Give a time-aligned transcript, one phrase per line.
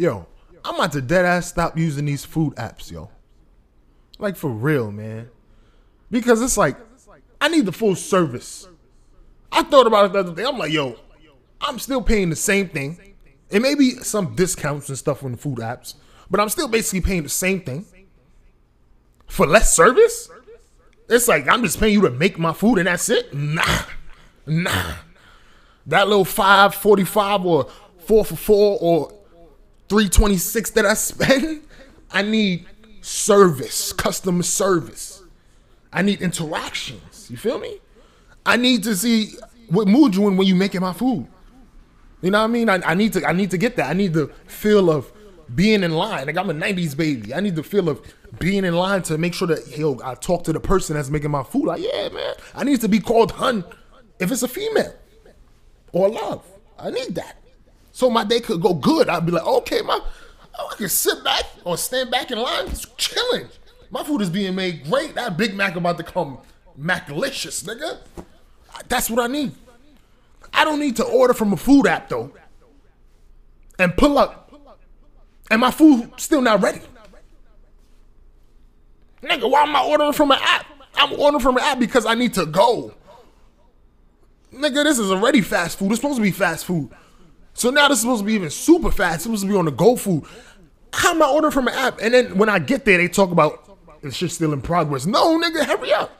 [0.00, 0.26] yo,
[0.64, 3.10] I'm about to dead ass stop using these food apps, yo.
[4.18, 5.28] Like for real, man.
[6.10, 6.76] Because it's like,
[7.40, 8.66] I need the full service.
[9.52, 10.44] I thought about it the other day.
[10.44, 10.96] I'm like, yo,
[11.60, 12.98] I'm still paying the same thing.
[13.50, 15.94] It may be some discounts and stuff on the food apps,
[16.30, 17.84] but I'm still basically paying the same thing
[19.26, 20.30] for less service.
[21.08, 23.34] It's like I'm just paying you to make my food and that's it.
[23.34, 23.82] Nah,
[24.46, 24.94] nah.
[25.86, 29.19] That little five forty five or four for four or
[29.90, 31.62] three twenty six that I spend,
[32.10, 32.64] I need
[33.02, 35.22] service, customer service.
[35.92, 37.28] I need interactions.
[37.30, 37.80] You feel me?
[38.46, 39.34] I need to see
[39.68, 41.26] what mood you in when you making my food.
[42.22, 42.68] You know what I mean?
[42.68, 43.90] I, I need to I need to get that.
[43.90, 45.12] I need the feel of
[45.54, 46.26] being in line.
[46.26, 47.34] Like I'm a '90s baby.
[47.34, 48.00] I need the feel of
[48.38, 51.32] being in line to make sure that yo I talk to the person that's making
[51.32, 51.64] my food.
[51.66, 53.64] Like yeah, man, I need to be called hun
[54.20, 54.94] if it's a female
[55.92, 56.44] or love.
[56.78, 57.39] I need that.
[57.92, 59.08] So my day could go good.
[59.08, 60.00] I'd be like, okay, my
[60.54, 63.48] I can sit back or stand back in line, just chilling.
[63.90, 65.14] My food is being made great.
[65.14, 66.38] That Big Mac about to come
[66.78, 67.98] Macalicious, nigga.
[68.88, 69.52] That's what I need.
[70.52, 72.32] I don't need to order from a food app though.
[73.78, 74.52] And pull up.
[75.50, 76.80] And my food still not ready.
[79.22, 80.66] Nigga, why am I ordering from an app?
[80.94, 82.94] I'm ordering from an app because I need to go.
[84.52, 85.92] Nigga, this is already fast food.
[85.92, 86.90] It's supposed to be fast food.
[87.54, 89.16] So now this is supposed to be even super fast.
[89.16, 90.24] It's supposed to be on the go food.
[90.92, 92.00] How am I ordering from an app?
[92.00, 93.70] And then when I get there, they talk about
[94.02, 95.06] it's just still in progress.
[95.06, 96.10] No, nigga, hurry up.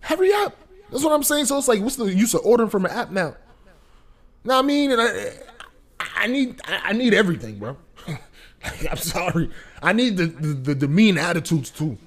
[0.00, 0.56] Hurry up.
[0.90, 1.46] That's what I'm saying.
[1.46, 3.36] So it's like, what's the use of ordering from an app now?
[4.44, 5.32] Now I mean, and I,
[6.16, 7.76] I need, I need everything, bro.
[8.90, 9.50] I'm sorry.
[9.82, 11.98] I need the, the, the mean attitudes too.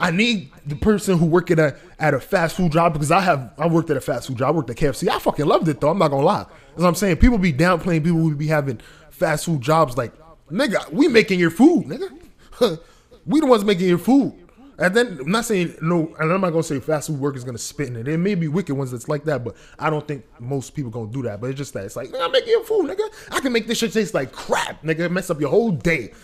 [0.00, 3.20] I need the person who work at a at a fast food job because I
[3.20, 4.48] have I worked at a fast food job.
[4.48, 5.08] I worked at KFC.
[5.08, 5.90] I fucking loved it though.
[5.90, 6.46] I'm not gonna lie.
[6.74, 7.18] What I'm saying.
[7.18, 9.98] People be downplaying people who be having fast food jobs.
[9.98, 10.12] Like,
[10.50, 12.80] nigga, we making your food, nigga.
[13.26, 14.34] we the ones making your food.
[14.78, 17.58] And then I'm not saying no, and I'm not gonna say fast food workers gonna
[17.58, 18.04] spit in it.
[18.04, 21.12] There may be wicked ones that's like that, but I don't think most people gonna
[21.12, 21.42] do that.
[21.42, 23.06] But it's just that it's like, I'm making your food, nigga.
[23.30, 25.10] I can make this shit taste like crap, nigga.
[25.10, 26.14] Mess up your whole day.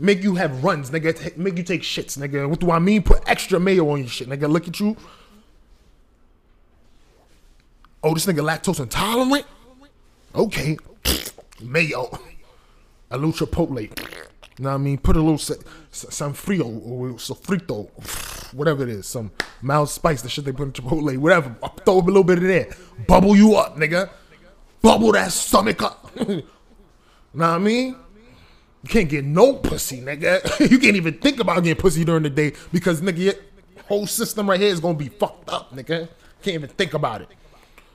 [0.00, 1.36] Make you have runs, nigga.
[1.36, 2.48] Make you take shits, nigga.
[2.48, 3.02] What do I mean?
[3.02, 4.48] Put extra mayo on your shit, nigga.
[4.48, 4.96] Look at you.
[8.02, 9.44] Oh, this nigga lactose intolerant?
[10.34, 10.78] Okay.
[11.60, 12.16] mayo.
[13.10, 13.80] A little chipotle.
[13.80, 14.98] You know what I mean?
[14.98, 15.38] Put a little
[15.90, 17.90] some frio or sofrito,
[18.54, 19.32] whatever it is, some
[19.62, 21.56] mild spice, the shit they put in Chipotle, whatever.
[21.84, 23.06] Throw a little bit of that.
[23.08, 24.10] Bubble you up, nigga.
[24.80, 26.12] Bubble that stomach up.
[27.34, 27.96] You know what I mean?
[28.82, 30.60] You can't get no pussy, nigga.
[30.70, 33.34] you can't even think about getting pussy during the day because, nigga, your
[33.86, 36.08] whole system right here is gonna be fucked up, nigga.
[36.42, 37.28] Can't even think about it.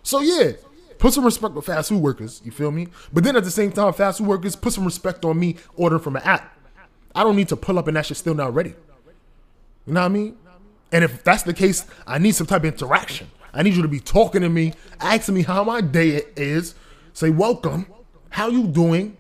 [0.02, 0.52] So yeah,
[0.98, 2.42] put some respect with fast food workers.
[2.44, 2.88] You feel me?
[3.14, 6.02] But then at the same time, fast food workers put some respect on me ordering
[6.02, 6.58] from an app.
[7.16, 8.74] I don't need to pull up and that shit's still not ready.
[9.86, 10.38] You know what I mean?
[10.92, 13.30] And if that's the case, I need some type of interaction.
[13.54, 16.76] I need you to be talking to me, asking me how my day is.
[17.14, 17.86] Say welcome.
[18.30, 19.18] How you doing?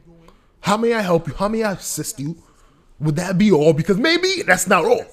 [0.63, 1.33] How may I help you?
[1.33, 2.37] How may I assist you?
[3.01, 3.73] Would that be all?
[3.73, 5.03] Because maybe that's not all.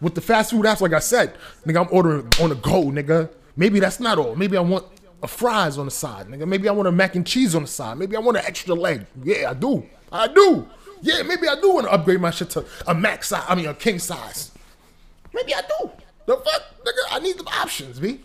[0.00, 1.32] With the fast food apps, like I said,
[1.64, 3.30] nigga, I'm ordering on the go, nigga.
[3.54, 4.34] Maybe that's not all.
[4.34, 4.84] Maybe I want
[5.22, 6.44] a fries on the side, nigga.
[6.44, 7.98] Maybe I want a mac and cheese on the side.
[7.98, 9.06] Maybe I want an extra leg.
[9.22, 9.86] Yeah, I do.
[10.10, 10.66] I do.
[11.02, 13.44] Yeah, maybe I do want to upgrade my shit to a max size.
[13.48, 14.50] I mean, a king size.
[15.32, 15.90] Maybe I do.
[16.26, 17.12] The fuck, nigga.
[17.12, 18.22] I need the options, b.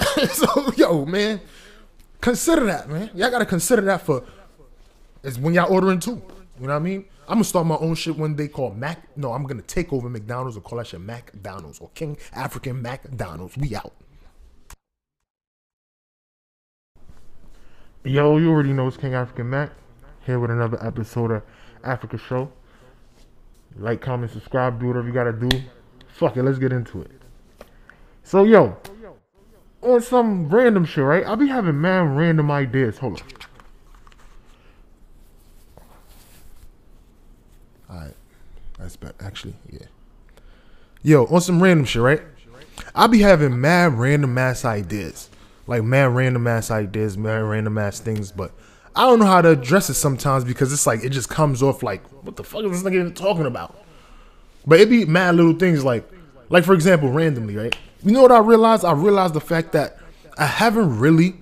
[0.32, 1.40] so, yo, man,
[2.20, 3.10] consider that, man.
[3.14, 4.24] Y'all gotta consider that for
[5.22, 6.22] is when y'all ordering too.
[6.60, 7.04] You know what I mean?
[7.28, 9.16] I'm gonna start my own shit one day called Mac.
[9.16, 13.56] No, I'm gonna take over McDonald's or call that shit McDonald's or King African McDonald's.
[13.56, 13.94] We out.
[18.04, 19.72] Yo, you already know it's King African Mack
[20.24, 21.42] here with another episode of
[21.84, 22.50] Africa Show.
[23.76, 25.48] Like, comment, subscribe, do whatever you gotta do.
[26.08, 27.10] Fuck it, let's get into it.
[28.22, 28.76] So, yo,
[29.82, 31.24] on some random shit, right?
[31.24, 32.98] I'll be having man random ideas.
[32.98, 33.28] Hold on.
[37.90, 38.14] Alright.
[38.78, 39.14] That's better.
[39.20, 39.86] Actually, yeah.
[41.02, 42.22] Yo, on some random shit, right?
[42.94, 45.30] I'll be having mad random ass ideas.
[45.66, 48.52] Like mad random ass ideas, mad random ass things, but
[48.96, 51.82] I don't know how to address it sometimes because it's like it just comes off
[51.82, 53.76] like, what the fuck is this nigga even talking about?
[54.66, 56.08] But it be mad little things like
[56.48, 57.76] like for example, randomly, right?
[58.02, 58.84] You know what I realized?
[58.84, 59.98] I realized the fact that
[60.38, 61.34] I haven't really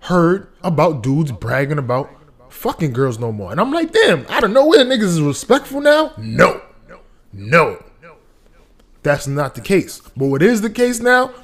[0.00, 2.10] heard about dudes bragging about
[2.54, 3.50] fucking girls no more.
[3.52, 6.12] And I'm like, damn, I don't know where niggas is respectful now.
[6.16, 6.62] No.
[6.88, 7.00] No.
[7.32, 7.82] No.
[9.02, 10.00] That's not the case.
[10.16, 11.34] But what is the case now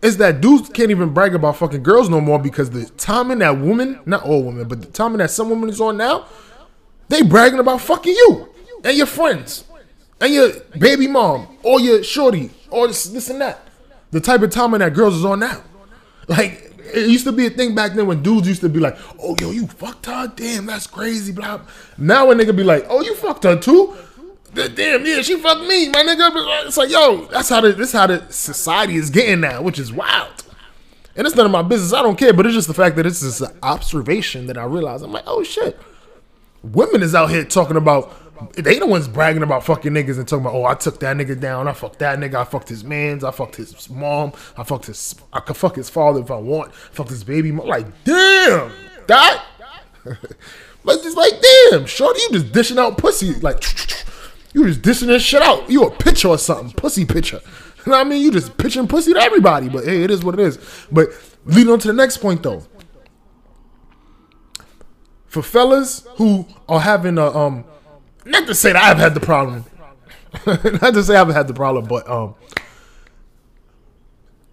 [0.00, 3.58] is that dudes can't even brag about fucking girls no more because the timing that
[3.58, 6.26] woman, not all women, but the timing that some women is on now,
[7.08, 8.48] they bragging about fucking you
[8.84, 9.64] and your friends
[10.20, 13.66] and your baby mom or your shorty or this, this and that.
[14.12, 15.62] The type of timing that girls is on now.
[16.28, 18.96] Like it used to be a thing back then when dudes used to be like,
[19.20, 20.32] "Oh, yo, you fucked her?
[20.34, 21.60] Damn, that's crazy." Blah.
[21.96, 23.94] Now a nigga be like, "Oh, you fucked her too?
[24.54, 28.06] Damn, yeah, she fucked me, my nigga." It's like, yo, that's how the this how
[28.06, 30.44] the society is getting now, which is wild.
[31.16, 31.92] And it's none of my business.
[31.92, 34.64] I don't care, but it's just the fact that it's just an observation that I
[34.64, 35.02] realize.
[35.02, 35.78] I'm like, oh shit,
[36.62, 38.14] women is out here talking about.
[38.54, 41.38] They the ones bragging about fucking niggas and talking about, oh, I took that nigga
[41.38, 44.86] down, I fucked that nigga, I fucked his mans, I fucked his mom, I fucked
[44.86, 47.66] his, I could fuck his father if I want, fuck his baby mom.
[47.66, 48.72] Like, damn,
[49.06, 49.44] that.
[50.04, 51.34] like, just like,
[51.70, 53.62] damn, shorty, you just dishing out pussy, like,
[54.52, 55.68] you just dishing this shit out.
[55.70, 57.40] You a pitcher or something, pussy pitcher.
[57.86, 58.22] You know what I mean?
[58.22, 60.58] You just pitching pussy to everybody, but hey, it is what it is.
[60.92, 61.08] But
[61.46, 62.66] leading on to the next point though.
[65.26, 67.64] For fellas who are having a um
[68.28, 69.64] not to say that I've had the problem.
[70.46, 72.34] not to say I've had the problem, but um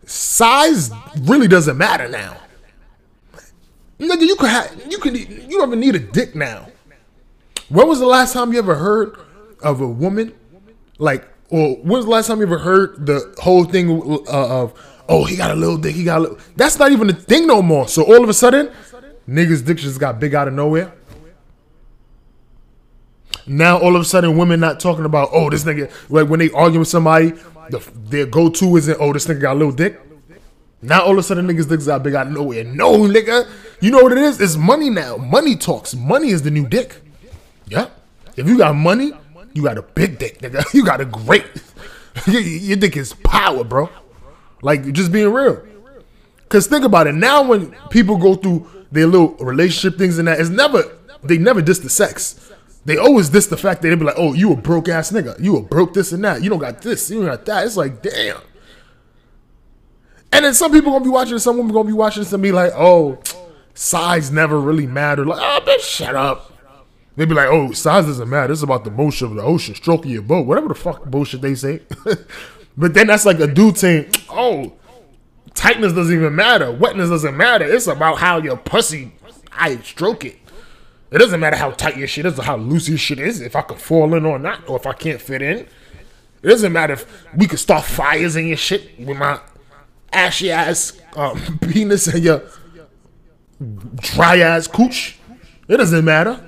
[0.06, 0.92] size
[1.22, 2.38] really doesn't matter now.
[4.00, 6.68] Nigga, you could have you could you don't even need a dick now.
[7.69, 9.18] When was the last time you ever heard
[9.62, 10.33] of a woman
[10.98, 14.74] like or when was the last time you ever heard the whole thing uh, of
[15.10, 17.48] oh he got a little dick he got a little that's not even a thing
[17.48, 18.72] no more so all of a sudden
[19.27, 20.94] niggas dick just got big out of nowhere
[23.47, 26.49] now all of a sudden women not talking about oh this nigga like when they
[26.51, 27.31] argue with somebody
[27.69, 29.99] the, their go-to isn't oh this nigga got a little dick
[30.81, 33.47] now all of a sudden niggas dicks got big out nowhere no nigga
[33.81, 37.01] you know what it is it's money now money talks money is the new dick
[37.67, 37.89] yeah
[38.35, 39.11] if you got money
[39.55, 40.63] you got a big dick, nigga.
[40.73, 41.45] You got a great.
[42.27, 43.89] your dick is power, bro.
[44.61, 45.65] Like just being real.
[46.49, 47.13] Cause think about it.
[47.13, 50.83] Now when people go through their little relationship things and that, it's never
[51.23, 52.51] they never diss the sex.
[52.85, 55.41] They always diss the fact that they'd be like, "Oh, you a broke ass nigga.
[55.41, 56.43] You a broke this and that.
[56.43, 57.09] You don't got this.
[57.09, 58.41] You don't got that." It's like, damn.
[60.31, 61.39] And then some people gonna be watching.
[61.39, 63.19] Some women gonna be watching this and be like, "Oh,
[63.73, 66.51] size never really matter." Like, oh, bitch, shut up.
[67.15, 68.51] They'd be like, oh, size doesn't matter.
[68.51, 70.45] It's about the motion of the ocean stroke of your boat.
[70.45, 71.81] Whatever the fuck bullshit they say.
[72.77, 74.73] but then that's like a dude saying, oh,
[75.53, 76.71] tightness doesn't even matter.
[76.71, 77.65] Wetness doesn't matter.
[77.65, 79.13] It's about how your pussy,
[79.51, 80.38] I stroke it.
[81.11, 83.55] It doesn't matter how tight your shit is or how loose your shit is, if
[83.55, 85.59] I can fall in or not, or if I can't fit in.
[85.59, 89.39] It doesn't matter if we could start fires in your shit with my
[90.11, 92.43] ashy ass um, penis and your
[93.95, 95.17] dry ass cooch.
[95.67, 96.43] It doesn't matter.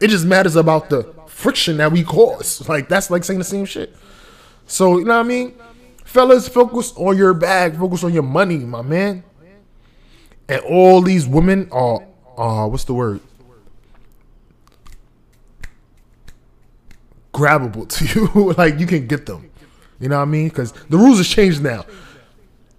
[0.00, 2.68] It just matters about the friction that we cause.
[2.68, 3.94] Like that's like saying the same shit.
[4.66, 5.54] So you know what I mean?
[6.04, 9.24] Fellas, focus on your bag, focus on your money, my man.
[10.48, 12.02] And all these women are
[12.36, 13.20] uh what's the word?
[17.32, 18.52] Grabbable to you.
[18.54, 19.50] like you can get them.
[19.98, 20.48] You know what I mean?
[20.48, 21.84] Because the rules have changed now.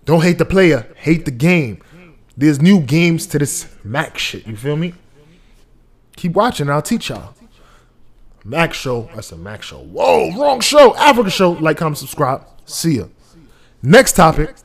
[0.06, 1.82] Don't hate the player, hate the game.
[2.36, 4.48] There's new games to this Mac shit.
[4.48, 4.94] You feel me?
[6.16, 7.36] Keep watching, I'll teach y'all.
[8.44, 9.10] Mac Show.
[9.14, 9.80] That's a Mac Show.
[9.80, 10.96] Whoa, wrong show.
[10.96, 11.52] Africa Show.
[11.52, 12.46] Like, comment, subscribe.
[12.66, 13.06] See ya.
[13.84, 14.56] Next topic.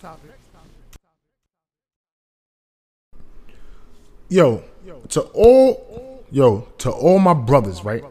[4.29, 4.65] Yo,
[5.11, 8.05] to all, yo, to all my brothers, right?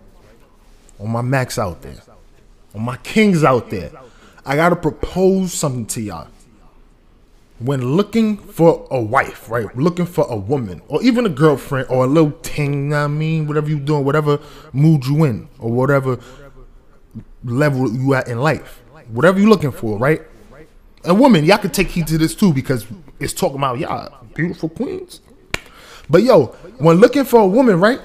[1.00, 2.02] All my Macs out there,
[2.74, 3.92] on my kings out there,
[4.46, 6.28] I gotta propose something to y'all
[7.60, 9.76] when looking for a wife, right?
[9.78, 13.70] Looking for a woman or even a girlfriend or a little ting, I mean, whatever
[13.70, 14.40] you doing, whatever
[14.74, 16.20] mood you in or whatever
[17.44, 18.82] level you at in life.
[19.10, 20.22] Whatever you looking for, right?
[21.06, 22.86] A woman, y'all can take heed to this too because
[23.20, 25.22] it's talking about y'all beautiful queens.
[26.10, 26.48] But yo,
[26.78, 28.00] when looking for a woman, right?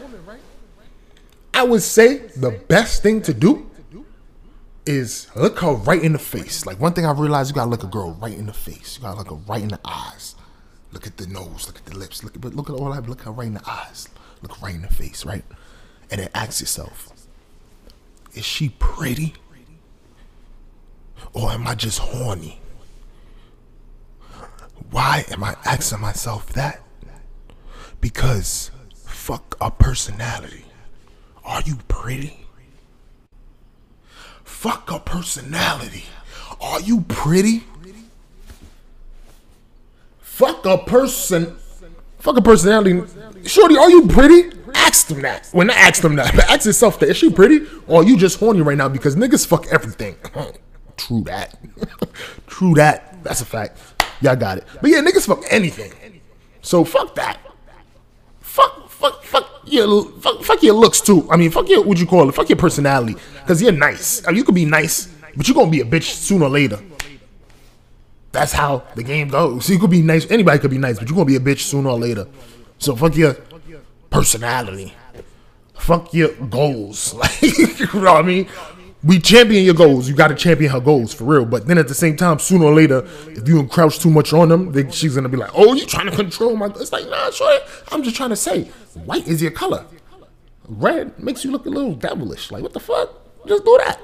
[1.52, 3.70] I would say the best thing to do
[4.86, 6.66] is look her right in the face.
[6.66, 8.96] Like one thing I realized, you gotta look a girl right in the face.
[8.96, 10.34] You gotta look her right in the eyes.
[10.92, 11.66] Look at the nose.
[11.66, 12.24] Look at the lips.
[12.24, 13.08] Look at but look at all that.
[13.08, 14.08] Look her right in the eyes.
[14.42, 15.44] Look right in the face, right?
[16.10, 17.12] And then ask yourself,
[18.34, 19.34] is she pretty,
[21.32, 22.60] or am I just horny?
[24.90, 26.80] Why am I asking myself that?
[28.00, 30.64] Because fuck a personality.
[31.50, 32.46] Are you pretty?
[34.44, 36.04] Fuck a personality.
[36.60, 37.64] Are you pretty?
[40.20, 41.56] Fuck a person.
[42.20, 43.02] Fuck a personality.
[43.46, 44.56] Shorty, are you pretty?
[44.74, 45.50] Ask them that.
[45.52, 47.08] Well, not ask them that, but ask yourself that.
[47.08, 47.66] Is she pretty?
[47.88, 48.88] Or are you just horny right now?
[48.88, 50.14] Because niggas fuck everything.
[50.96, 51.58] True that.
[52.46, 53.24] True that.
[53.24, 53.76] That's a fact.
[54.20, 54.64] y'all got it.
[54.80, 56.20] But yeah, niggas fuck anything.
[56.62, 57.40] So fuck that.
[58.40, 61.28] Fuck, fuck, fuck your, fuck, fuck your looks too.
[61.30, 62.34] I mean, fuck your, what you call it?
[62.34, 63.16] Fuck your personality.
[63.46, 64.24] Cause you're nice.
[64.26, 66.78] I mean, you could be nice, but you're gonna be a bitch sooner or later.
[68.32, 69.68] That's how the game goes.
[69.68, 70.30] You could be nice.
[70.30, 72.26] Anybody could be nice, but you're gonna be a bitch sooner or later.
[72.78, 73.34] So fuck your
[74.08, 74.94] personality.
[75.74, 77.14] Fuck your goals.
[77.14, 78.48] Like you know what I mean?
[79.02, 80.08] We champion your goals.
[80.08, 81.46] You gotta champion her goals for real.
[81.46, 84.50] But then at the same time, sooner or later, if you encroach too much on
[84.50, 87.30] them, then she's gonna be like, "Oh, you trying to control my?" It's like, nah,
[87.30, 87.60] sure.
[87.92, 88.64] I'm just trying to say,
[89.04, 89.86] white is your color.
[90.68, 92.50] Red makes you look a little devilish.
[92.50, 93.10] Like, what the fuck?
[93.46, 93.98] Just do that.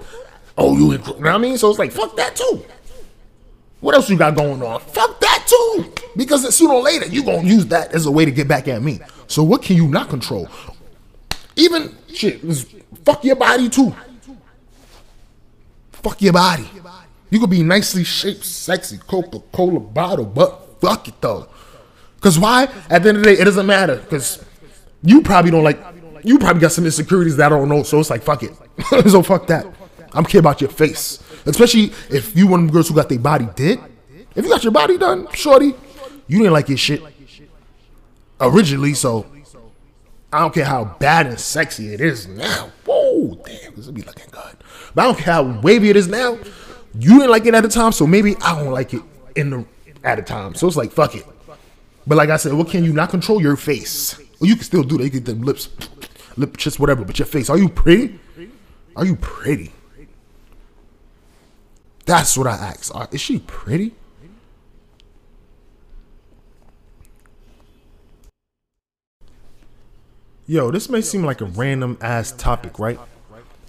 [0.58, 1.58] Oh, you, you know what I mean?
[1.58, 2.64] So it's like, fuck that too.
[3.80, 4.80] What else you got going on?
[4.80, 5.92] Fuck that too.
[6.16, 8.82] Because sooner or later, you to use that as a way to get back at
[8.82, 9.00] me.
[9.26, 10.48] So what can you not control?
[11.56, 12.40] Even, shit,
[13.04, 13.94] fuck your body too.
[16.02, 16.68] Fuck your body.
[17.30, 21.48] You could be nicely shaped, sexy Coca-Cola bottle, but fuck it though.
[22.20, 22.64] Cause why?
[22.88, 23.98] At the end of the day, it doesn't matter.
[24.10, 24.44] Cause
[25.02, 25.78] you probably don't like.
[26.24, 27.82] You probably got some insecurities that I don't know.
[27.82, 28.52] So it's like fuck it.
[29.10, 29.66] so fuck that.
[30.12, 33.18] I'm care about your face, especially if you one of them girls who got their
[33.18, 33.78] body did.
[34.34, 35.74] If you got your body done, shorty,
[36.26, 37.02] you didn't like your shit
[38.40, 38.94] originally.
[38.94, 39.26] So
[40.32, 42.70] I don't care how bad and sexy it is now.
[42.84, 44.56] Whoa, Oh, damn, this will be looking good.
[44.94, 46.38] But I don't care how wavy it is now.
[46.98, 49.02] You didn't like it at the time, so maybe I don't like it
[49.34, 49.64] in the
[50.04, 50.54] at the time.
[50.54, 51.24] So it's like fuck it.
[52.06, 54.18] But like I said, what can you not control your face?
[54.38, 55.04] Well, you can still do that.
[55.04, 55.70] You get them lips,
[56.36, 57.04] lip just whatever.
[57.04, 58.20] But your face, are you pretty?
[58.94, 59.72] Are you pretty?
[62.04, 62.92] That's what I ask.
[63.12, 63.94] Is she pretty?
[70.48, 73.00] Yo, this may seem like a random ass topic, right?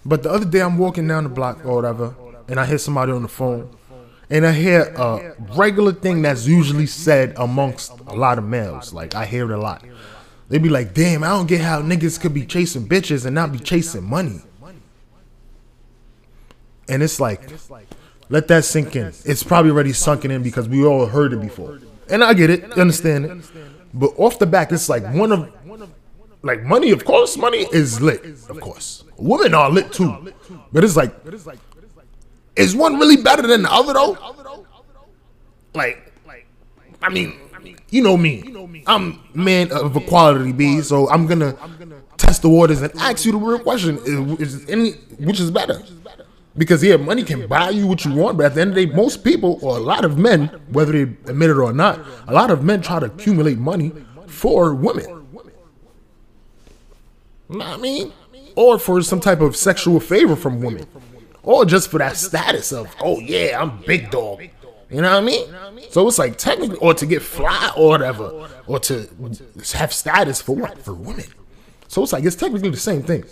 [0.05, 2.15] But the other day I'm walking down the block or whatever,
[2.48, 3.75] and I hear somebody on the phone,
[4.29, 8.93] and I hear a regular thing that's usually said amongst a lot of males.
[8.93, 9.84] Like I hear it a lot.
[10.50, 13.51] They be like, "Damn, I don't get how niggas could be chasing bitches and not
[13.51, 14.41] be chasing money."
[16.89, 17.41] And it's like,
[18.29, 19.07] let that sink in.
[19.25, 22.77] It's probably already sunken in because we all heard it before, and I get it,
[22.77, 23.51] understand it.
[23.93, 25.51] But off the back, it's like one of
[26.44, 29.03] like money, of course, money is lit, of course.
[29.17, 30.34] Women are lit too,
[30.72, 31.13] but it's like,
[32.56, 34.17] is one really better than the other though?
[35.74, 36.12] Like,
[37.01, 37.39] I mean,
[37.89, 38.53] you know me,
[38.86, 40.82] I'm man of equality, B.
[40.82, 41.56] So I'm gonna
[42.17, 45.82] test the waters and ask you the real question: Is, is any which is better?
[46.58, 48.88] Because yeah, money can buy you what you want, but at the end of the
[48.88, 52.34] day, most people or a lot of men, whether they admit it or not, a
[52.34, 53.91] lot of men try to accumulate money
[54.25, 55.16] for women.
[57.49, 58.13] I mean?
[58.55, 60.85] Or for some type of sexual favor from women.
[61.43, 64.41] Or just for that status of, oh yeah, I'm big dog.
[64.89, 65.91] You know what I mean?
[65.91, 69.07] So it's like technically, or to get fly or whatever, or to
[69.73, 70.77] have status for what?
[70.79, 71.25] For women.
[71.87, 73.23] So it's like, it's technically the same thing.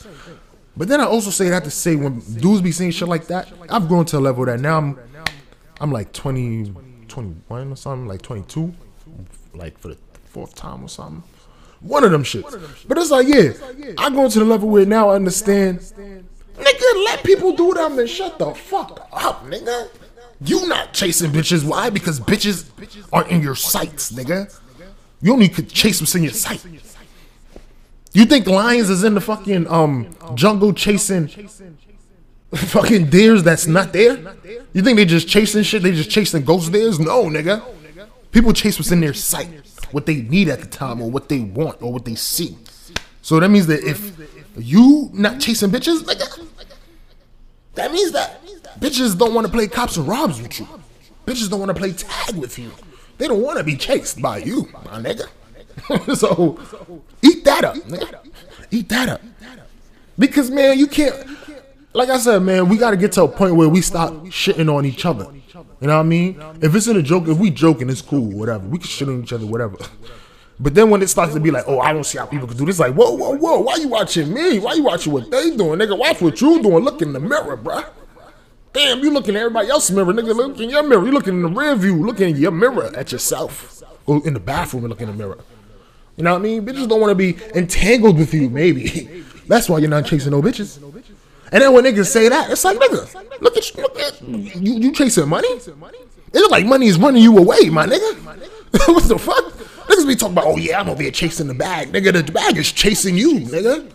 [0.77, 3.51] But then I also say that to say when dudes be saying shit like that,
[3.69, 4.99] I've grown to a level that now I'm,
[5.79, 6.73] I'm like 20,
[7.07, 8.73] 21 or something, like 22,
[9.53, 11.23] like for the fourth time or something.
[11.85, 12.87] One of them shits.
[12.87, 13.51] But it's like, yeah,
[13.97, 15.79] I go to the level where now I understand.
[15.79, 19.89] Nigga, let people do them and shut the fuck up, nigga.
[20.41, 21.63] You not chasing bitches.
[21.63, 21.89] Why?
[21.89, 22.69] Because bitches
[23.13, 24.57] are in your sights, nigga.
[25.21, 26.65] You only could chase what's in your sight.
[28.13, 31.27] You think lions is in the fucking um jungle chasing
[32.55, 34.17] fucking deers that's not there?
[34.73, 35.83] You think they just chasing shit?
[35.83, 36.99] They just chasing ghost deers?
[36.99, 37.63] No, nigga.
[38.31, 39.49] People chase what's in their sight,
[39.95, 42.57] what they need at the time, or what they want, or what they see.
[43.21, 44.11] So that means that if
[44.57, 46.45] you not chasing bitches, nigga,
[47.75, 48.45] that means that
[48.77, 50.67] bitches don't want to play cops and robs with you.
[51.25, 52.73] Bitches don't want to play tag with you.
[53.17, 55.29] They don't want to be chased by you, my nigga.
[56.17, 56.59] so
[57.21, 58.19] eat that up, nigga.
[58.71, 59.21] Eat that up.
[60.19, 61.15] Because man, you can't.
[61.93, 64.69] Like I said, man, we got to get to a point where we stop shitting
[64.69, 65.27] on each other.
[65.55, 66.41] You know what I mean?
[66.61, 68.65] If it's in a joke, if we joking, it's cool, whatever.
[68.67, 69.77] We can shit on each other, whatever.
[70.57, 72.55] But then when it starts to be like, oh, I don't see how people can
[72.55, 74.57] do this, like, whoa, whoa, whoa, why you watching me?
[74.57, 75.97] Why you watching what they doing, nigga?
[75.97, 76.81] Watch what you doing.
[76.81, 77.85] Look in the mirror, bruh.
[78.71, 80.33] Damn, you looking at everybody else's mirror, nigga.
[80.33, 81.05] Look in your mirror.
[81.05, 83.83] You looking in the rear view, looking in your mirror at yourself.
[84.05, 85.39] Go in the bathroom and look in the mirror.
[86.15, 86.65] You know what I mean?
[86.65, 89.25] Bitches don't want to be entangled with you, maybe.
[89.47, 90.79] That's why you're not chasing no bitches.
[91.51, 94.73] And then when niggas say that, it's like, nigga, look at you, look at you,
[94.79, 95.47] you chasing money?
[95.47, 95.67] It
[96.33, 98.23] look like money is running you away, my nigga.
[98.87, 99.43] what the fuck?
[99.87, 101.91] Niggas be talking about, oh yeah, I'm over here chasing the bag.
[101.91, 103.89] Nigga, the bag is chasing you, nigga.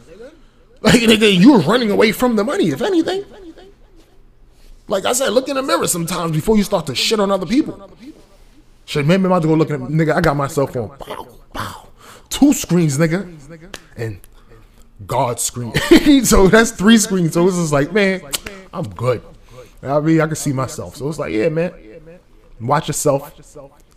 [0.81, 3.25] Like, nigga, you're running away from the money, if anything.
[4.89, 7.47] Like I said, look in the mirror sometimes before you start to shit on other
[7.47, 7.91] people.
[8.87, 10.15] Shit, maybe I'm about to go look at nigga.
[10.15, 10.89] I got my cell phone.
[11.07, 11.89] Bow, bow.
[12.29, 14.21] Two screens, nigga, and
[15.07, 15.75] God screen.
[16.25, 17.35] so that's three screens.
[17.35, 18.23] So it's just like, man,
[18.73, 19.23] I'm good.
[19.83, 20.97] I mean, I can see myself.
[20.97, 21.73] So it's like, yeah, man,
[22.61, 23.33] watch yourself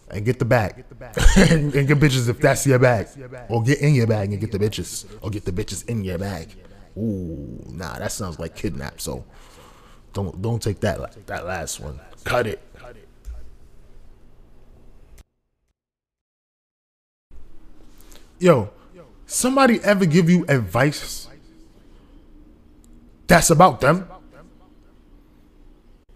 [0.10, 0.86] and get the bag
[1.38, 3.07] and, and get bitches if that's your bag,
[3.50, 6.17] or get in your bag and get the bitches, or get the bitches in your
[6.17, 6.50] bag.
[6.98, 9.01] Ooh, nah, that sounds like kidnap.
[9.01, 9.25] So
[10.13, 12.00] don't don't take that that last one.
[12.24, 12.62] Cut it.
[18.39, 18.69] Yo,
[19.33, 21.27] somebody ever give you advice
[23.27, 24.07] that's about them?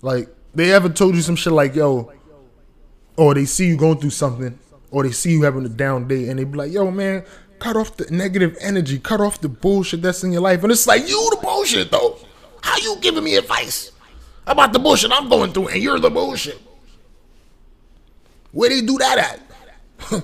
[0.02, 2.12] Like they ever told you some shit like, yo,
[3.16, 4.58] or they see you going through something,
[4.92, 7.26] or they see you having a down day, and they be like, yo, man,
[7.60, 10.64] cut off the negative energy, cut off the bullshit that's in your life.
[10.64, 12.18] And it's like, you the bullshit though.
[12.62, 13.92] How you giving me advice
[14.46, 16.60] about the bullshit I'm going through, and you're the bullshit?
[18.52, 19.40] Where do they do that
[20.12, 20.24] at?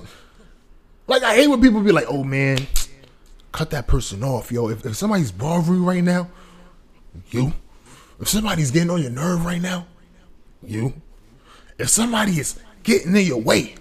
[1.06, 2.66] like I hate when people be like, oh man,
[3.54, 4.68] cut that person off, yo.
[4.68, 6.28] If, if somebody's bothering you right now,
[7.30, 7.54] you.
[8.20, 9.86] If somebody's getting on your nerve right now,
[10.62, 10.92] you.
[11.78, 13.76] If somebody is getting in your way,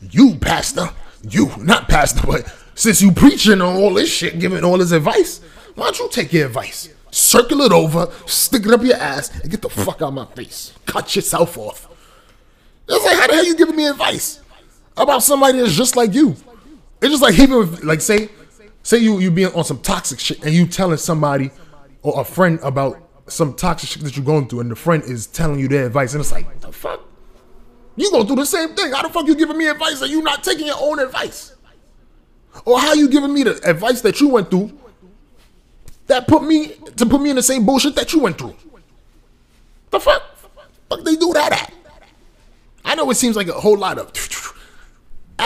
[0.00, 0.90] you, pastor,
[1.22, 5.40] you, not pastor, but since you preaching on all this shit, giving all this advice,
[5.74, 6.88] why don't you take your advice?
[7.10, 10.26] Circle it over, stick it up your ass, and get the fuck out of my
[10.26, 10.72] face.
[10.86, 11.86] Cut yourself off.
[12.88, 14.40] It's like, how the hell you giving me advice
[14.96, 16.34] about somebody that's just like you?
[17.02, 18.30] It's just like even like say,
[18.82, 21.50] say you you being on some toxic shit and you telling somebody
[22.02, 25.26] or a friend about some toxic shit that you're going through, and the friend is
[25.26, 27.02] telling you their advice, and it's like, the fuck?
[27.96, 28.92] You go through the same thing.
[28.92, 31.54] How the fuck you giving me advice and you not taking your own advice?
[32.64, 34.76] Or how you giving me the advice that you went through
[36.06, 38.56] that put me to put me in the same bullshit that you went through?
[39.90, 40.22] The fuck?
[40.88, 41.72] Fuck they do that at?
[42.84, 44.12] I know it seems like a whole lot of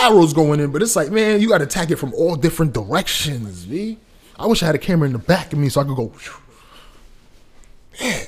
[0.03, 2.73] arrows going in, but it's like, man, you got to attack it from all different
[2.73, 3.99] directions, V.
[4.39, 6.13] I wish I had a camera in the back of me so I could go.
[8.01, 8.27] Man.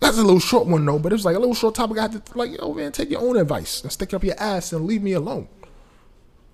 [0.00, 1.98] That's a little short one though, but it was like a little short topic.
[1.98, 4.72] I had to like, yo man, take your own advice and stick up your ass
[4.72, 5.48] and leave me alone.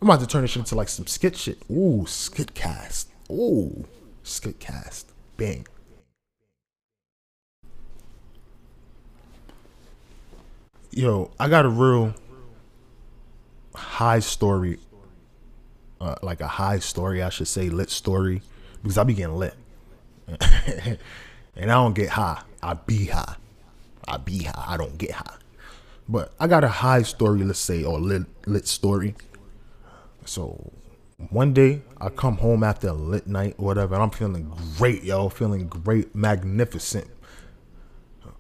[0.01, 1.59] I'm about to turn this into like some skit shit.
[1.71, 3.09] Ooh, skit cast.
[3.31, 3.87] Ooh,
[4.23, 5.11] skit cast.
[5.37, 5.67] Bang.
[10.93, 12.15] Yo, I got a real
[13.81, 14.79] high story,
[16.01, 18.43] uh, like a high story, I should say, lit story,
[18.83, 19.55] because I be getting lit,
[20.29, 20.99] and
[21.57, 22.43] I don't get high.
[22.63, 23.37] I be high.
[24.07, 24.65] I be high.
[24.67, 25.37] I don't get high.
[26.09, 29.15] But I got a high story, let's say, or lit lit story.
[30.25, 30.73] So
[31.29, 35.03] one day I come home after a lit night or whatever, and I'm feeling great,
[35.05, 37.09] yo, feeling great, magnificent.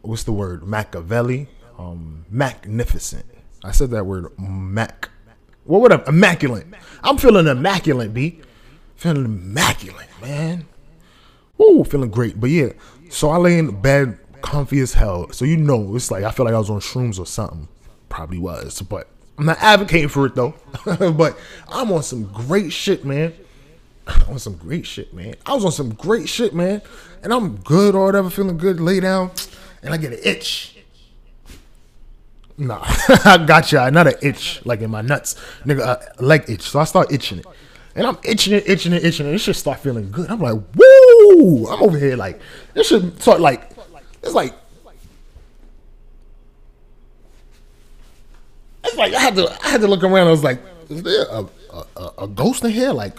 [0.02, 0.66] What's the word?
[0.66, 1.48] Machiavelli,
[1.78, 3.26] um, magnificent.
[3.62, 5.10] I said that word, mac.
[5.64, 6.08] What would?
[6.08, 6.66] Immaculate.
[7.02, 8.40] I'm feeling immaculate, b.
[8.96, 10.66] Feeling immaculate, man.
[11.60, 12.40] Ooh, feeling great.
[12.40, 12.72] But yeah,
[13.10, 15.30] so I lay in bed, comfy as hell.
[15.32, 17.68] So you know, it's like I feel like I was on shrooms or something.
[18.08, 20.54] Probably was, but I'm not advocating for it though.
[20.84, 23.32] but I'm on some great shit, man.
[24.06, 25.34] I'm on some great shit, man.
[25.46, 26.82] I was on some great shit, man.
[27.22, 29.30] And I'm good or whatever, feeling good, lay down,
[29.82, 30.76] and I get an itch.
[32.60, 32.84] Nah,
[33.24, 33.90] I got you.
[33.90, 35.80] Not an itch like in my nuts, nigga.
[36.18, 36.60] A leg itch.
[36.60, 37.46] So I start itching it,
[37.94, 39.34] and I'm itching it, itching it, itching it.
[39.34, 40.30] It should start feeling good.
[40.30, 41.66] I'm like, woo!
[41.68, 42.38] I'm over here like
[42.74, 43.70] this should start like
[44.22, 44.52] it's like
[48.84, 50.26] it's like I had to I had to look around.
[50.26, 51.46] I was like, is there a,
[51.96, 52.92] a, a ghost in here?
[52.92, 53.16] Like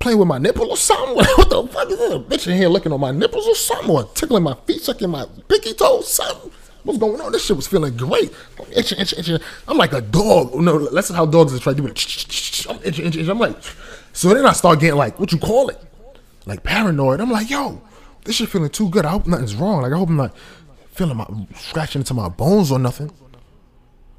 [0.00, 1.14] playing with my nipple or something?
[1.36, 2.12] what the fuck is this?
[2.12, 3.88] A bitch in here looking on my nipples or something?
[3.88, 6.50] Or tickling my feet, sucking my pinky toes, something?
[6.84, 7.32] What's going on?
[7.32, 8.30] This shit was feeling great.
[8.60, 9.38] I'm itching, itching, itching.
[9.66, 10.54] I'm like a dog.
[10.54, 12.66] No, that's how dogs trying to do it.
[12.68, 13.28] I'm itching, itching.
[13.28, 13.56] I'm like,
[14.12, 15.82] so then I start getting like, what you call it?
[16.44, 17.20] Like paranoid.
[17.20, 17.80] I'm like, yo,
[18.24, 19.06] this shit feeling too good.
[19.06, 19.80] I hope nothing's wrong.
[19.80, 20.36] Like I hope I'm not
[20.92, 23.10] feeling my scratching into my bones or nothing.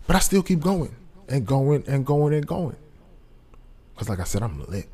[0.07, 0.95] But I still keep going
[1.29, 2.77] and going and going and going.
[3.95, 4.89] Cause like I said, I'm lit.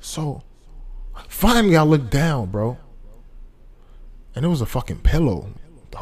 [0.00, 0.42] So
[1.28, 2.76] finally I looked down, bro.
[4.34, 5.48] And it was a fucking pillow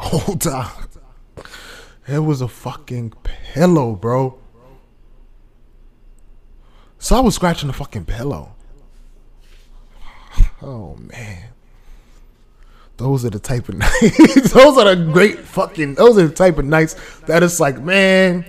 [0.01, 0.89] the whole time.
[2.09, 3.13] It was a fucking
[3.55, 4.39] pillow, bro.
[6.99, 8.55] So I was scratching the fucking pillow.
[10.63, 11.51] Oh man.
[12.97, 14.53] Those are the type of nights.
[14.53, 15.95] those are the great fucking.
[15.95, 16.95] Those are the type of nights
[17.27, 18.45] that it's like, man,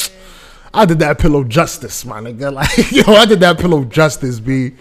[0.73, 2.53] I did that pillow justice, my nigga.
[2.57, 4.73] Like, yo, I did that pillow justice, b.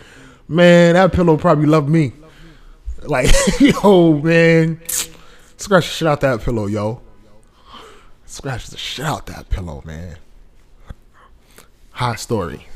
[0.48, 2.12] Man, that pillow probably loved me.
[3.02, 4.81] Like, yo, man,
[5.57, 7.01] scratch the shit out that pillow, yo.
[8.25, 10.19] Scratch the shit out that pillow, man.
[11.92, 12.66] Hot story.